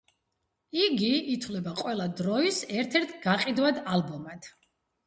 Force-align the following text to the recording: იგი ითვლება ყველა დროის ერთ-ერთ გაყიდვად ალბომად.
იგი 0.85 1.11
ითვლება 1.35 1.75
ყველა 1.83 2.09
დროის 2.23 2.63
ერთ-ერთ 2.81 3.17
გაყიდვად 3.29 3.83
ალბომად. 3.97 4.55